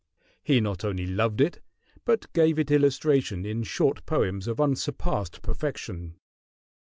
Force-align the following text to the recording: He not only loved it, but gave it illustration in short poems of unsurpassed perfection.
He 0.41 0.59
not 0.61 0.83
only 0.83 1.05
loved 1.05 1.39
it, 1.41 1.59
but 2.05 2.33
gave 2.33 2.57
it 2.57 2.71
illustration 2.71 3.45
in 3.45 3.61
short 3.61 4.03
poems 4.07 4.47
of 4.47 4.59
unsurpassed 4.59 5.43
perfection. 5.43 6.15